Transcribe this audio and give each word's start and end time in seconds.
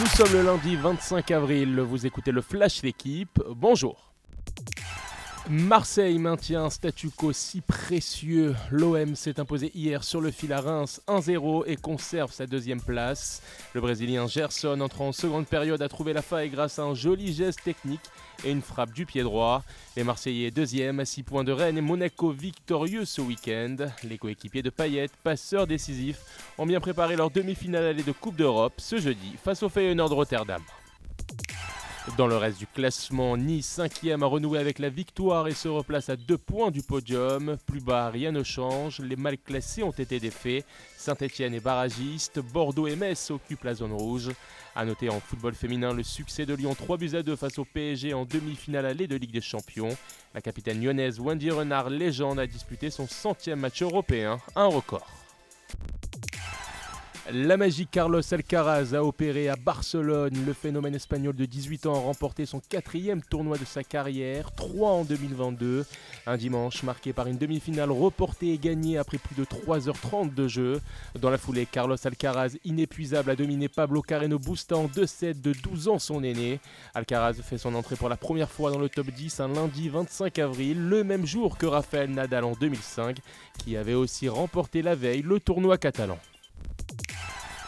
Nous 0.00 0.06
sommes 0.06 0.32
le 0.32 0.42
lundi 0.42 0.74
25 0.74 1.30
avril, 1.30 1.78
vous 1.80 2.04
écoutez 2.04 2.32
le 2.32 2.40
Flash 2.40 2.80
d'équipe, 2.80 3.40
bonjour. 3.50 4.13
Marseille 5.50 6.18
maintient 6.18 6.64
un 6.64 6.70
statu 6.70 7.10
quo 7.10 7.30
si 7.34 7.60
précieux. 7.60 8.56
L'OM 8.70 9.14
s'est 9.14 9.38
imposé 9.38 9.70
hier 9.74 10.02
sur 10.02 10.22
le 10.22 10.30
fil 10.30 10.54
à 10.54 10.62
Reims 10.62 11.02
1-0 11.06 11.64
et 11.66 11.76
conserve 11.76 12.32
sa 12.32 12.46
deuxième 12.46 12.80
place. 12.80 13.42
Le 13.74 13.82
Brésilien 13.82 14.26
Gerson, 14.26 14.80
entrant 14.80 15.08
en 15.08 15.12
seconde 15.12 15.46
période, 15.46 15.82
a 15.82 15.88
trouvé 15.88 16.14
la 16.14 16.22
faille 16.22 16.48
grâce 16.48 16.78
à 16.78 16.84
un 16.84 16.94
joli 16.94 17.34
geste 17.34 17.62
technique 17.62 18.00
et 18.42 18.52
une 18.52 18.62
frappe 18.62 18.94
du 18.94 19.04
pied 19.04 19.22
droit. 19.22 19.62
Les 19.96 20.04
Marseillais 20.04 20.50
deuxième 20.50 20.98
à 21.00 21.04
6 21.04 21.24
points 21.24 21.44
de 21.44 21.52
Rennes 21.52 21.76
et 21.76 21.82
Monaco 21.82 22.30
victorieux 22.30 23.04
ce 23.04 23.20
week-end. 23.20 23.76
Les 24.02 24.16
coéquipiers 24.16 24.62
de 24.62 24.70
Payet, 24.70 25.10
passeurs 25.22 25.66
décisifs, 25.66 26.22
ont 26.56 26.64
bien 26.64 26.80
préparé 26.80 27.16
leur 27.16 27.30
demi-finale 27.30 27.84
allée 27.84 28.02
de 28.02 28.12
Coupe 28.12 28.36
d'Europe 28.36 28.74
ce 28.78 28.96
jeudi 28.96 29.34
face 29.44 29.62
au 29.62 29.68
Feyenoord 29.68 30.14
Rotterdam. 30.14 30.62
Dans 32.18 32.26
le 32.26 32.36
reste 32.36 32.58
du 32.58 32.66
classement, 32.66 33.36
Nice 33.36 33.78
5e 33.78 34.22
a 34.22 34.26
renoué 34.26 34.58
avec 34.58 34.78
la 34.78 34.90
victoire 34.90 35.48
et 35.48 35.54
se 35.54 35.68
replace 35.68 36.10
à 36.10 36.16
2 36.16 36.36
points 36.36 36.70
du 36.70 36.82
podium. 36.82 37.56
Plus 37.66 37.80
bas, 37.80 38.10
rien 38.10 38.30
ne 38.30 38.42
change. 38.42 39.00
Les 39.00 39.16
mal 39.16 39.38
classés 39.38 39.82
ont 39.82 39.90
été 39.90 40.20
défaits. 40.20 40.66
Saint-Etienne 40.98 41.54
est 41.54 41.64
barragiste. 41.64 42.40
Bordeaux 42.40 42.86
et 42.86 42.94
Metz 42.94 43.30
occupent 43.30 43.64
la 43.64 43.74
zone 43.74 43.94
rouge. 43.94 44.30
A 44.76 44.84
noter 44.84 45.08
en 45.08 45.18
football 45.18 45.54
féminin 45.54 45.94
le 45.94 46.02
succès 46.02 46.44
de 46.44 46.54
Lyon 46.54 46.74
3 46.74 46.98
buts 46.98 47.14
à 47.14 47.22
2 47.22 47.36
face 47.36 47.58
au 47.58 47.64
PSG 47.64 48.12
en 48.12 48.26
demi-finale 48.26 48.84
allée 48.84 49.08
de 49.08 49.16
Ligue 49.16 49.32
des 49.32 49.40
Champions. 49.40 49.96
La 50.34 50.42
capitaine 50.42 50.82
lyonnaise 50.82 51.18
Wendy 51.18 51.50
Renard, 51.50 51.88
légende, 51.88 52.38
a 52.38 52.46
disputé 52.46 52.90
son 52.90 53.08
centième 53.08 53.60
match 53.60 53.82
européen, 53.82 54.40
un 54.54 54.66
record. 54.66 55.23
La 57.32 57.56
magie 57.56 57.86
Carlos 57.86 58.20
Alcaraz 58.34 58.92
a 58.92 59.02
opéré 59.02 59.48
à 59.48 59.56
Barcelone. 59.56 60.44
Le 60.44 60.52
phénomène 60.52 60.94
espagnol 60.94 61.34
de 61.34 61.46
18 61.46 61.86
ans 61.86 61.94
a 61.94 61.98
remporté 61.98 62.44
son 62.44 62.60
quatrième 62.60 63.22
tournoi 63.22 63.56
de 63.56 63.64
sa 63.64 63.82
carrière, 63.82 64.52
3 64.52 64.90
en 64.90 65.04
2022. 65.04 65.86
Un 66.26 66.36
dimanche 66.36 66.82
marqué 66.82 67.14
par 67.14 67.26
une 67.26 67.38
demi-finale 67.38 67.90
reportée 67.90 68.52
et 68.52 68.58
gagnée 68.58 68.98
après 68.98 69.16
plus 69.16 69.34
de 69.34 69.44
3h30 69.46 70.34
de 70.34 70.48
jeu. 70.48 70.82
Dans 71.18 71.30
la 71.30 71.38
foulée, 71.38 71.64
Carlos 71.64 71.96
Alcaraz, 72.04 72.58
inépuisable, 72.62 73.30
a 73.30 73.36
dominé 73.36 73.70
Pablo 73.70 74.02
Carreno 74.02 74.38
Busta 74.38 74.76
en 74.76 74.86
2-7 74.86 75.40
de 75.40 75.54
12 75.54 75.88
ans 75.88 75.98
son 75.98 76.22
aîné. 76.22 76.60
Alcaraz 76.92 77.40
fait 77.42 77.56
son 77.56 77.74
entrée 77.74 77.96
pour 77.96 78.10
la 78.10 78.18
première 78.18 78.50
fois 78.50 78.70
dans 78.70 78.78
le 78.78 78.90
top 78.90 79.06
10 79.06 79.40
un 79.40 79.48
lundi 79.48 79.88
25 79.88 80.38
avril, 80.40 80.90
le 80.90 81.02
même 81.04 81.24
jour 81.24 81.56
que 81.56 81.64
Rafael 81.64 82.10
Nadal 82.10 82.44
en 82.44 82.52
2005, 82.52 83.16
qui 83.58 83.78
avait 83.78 83.94
aussi 83.94 84.28
remporté 84.28 84.82
la 84.82 84.94
veille 84.94 85.22
le 85.22 85.40
tournoi 85.40 85.78
catalan. 85.78 86.18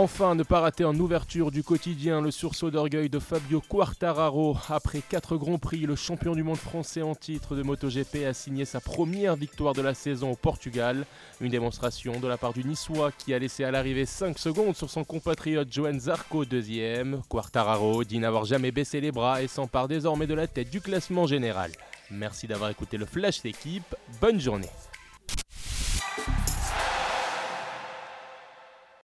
Enfin, 0.00 0.36
ne 0.36 0.44
pas 0.44 0.60
rater 0.60 0.84
en 0.84 0.94
ouverture 0.94 1.50
du 1.50 1.64
quotidien 1.64 2.20
le 2.20 2.30
sursaut 2.30 2.70
d'orgueil 2.70 3.08
de 3.08 3.18
Fabio 3.18 3.60
Quartararo. 3.60 4.56
Après 4.68 5.00
4 5.00 5.36
grands 5.36 5.58
prix, 5.58 5.80
le 5.80 5.96
champion 5.96 6.36
du 6.36 6.44
monde 6.44 6.56
français 6.56 7.02
en 7.02 7.16
titre 7.16 7.56
de 7.56 7.64
MotoGP 7.64 8.24
a 8.24 8.32
signé 8.32 8.64
sa 8.64 8.78
première 8.80 9.34
victoire 9.34 9.74
de 9.74 9.82
la 9.82 9.94
saison 9.94 10.30
au 10.30 10.36
Portugal. 10.36 11.04
Une 11.40 11.50
démonstration 11.50 12.20
de 12.20 12.28
la 12.28 12.38
part 12.38 12.52
du 12.52 12.62
Niçois 12.62 13.10
qui 13.10 13.34
a 13.34 13.40
laissé 13.40 13.64
à 13.64 13.72
l'arrivée 13.72 14.06
5 14.06 14.38
secondes 14.38 14.76
sur 14.76 14.88
son 14.88 15.02
compatriote 15.02 15.72
Johan 15.72 15.98
Zarco 15.98 16.44
deuxième. 16.44 17.20
Quartararo 17.28 18.04
dit 18.04 18.20
n'avoir 18.20 18.44
jamais 18.44 18.70
baissé 18.70 19.00
les 19.00 19.10
bras 19.10 19.42
et 19.42 19.48
s'empare 19.48 19.88
désormais 19.88 20.28
de 20.28 20.34
la 20.34 20.46
tête 20.46 20.70
du 20.70 20.80
classement 20.80 21.26
général. 21.26 21.72
Merci 22.12 22.46
d'avoir 22.46 22.70
écouté 22.70 22.98
le 22.98 23.04
Flash 23.04 23.42
d'équipe. 23.42 23.96
Bonne 24.20 24.38
journée. 24.38 24.70